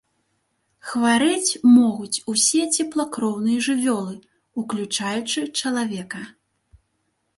[0.91, 4.15] Хварэць могуць усе цеплакроўныя жывёлы,
[4.65, 6.21] уключаючы чалавека.